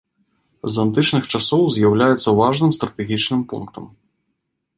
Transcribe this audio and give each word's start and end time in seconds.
З 0.75 0.79
антычных 0.83 1.23
часоў 1.37 1.61
з'яўляецца 1.75 2.33
важным 2.41 2.71
стратэгічным 2.79 3.41
пунктам. 3.53 3.83